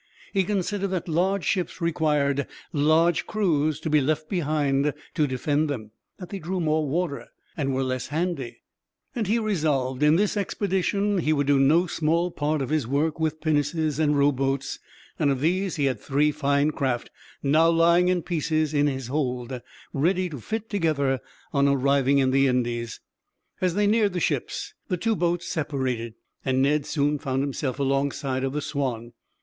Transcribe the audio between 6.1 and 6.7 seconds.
that they drew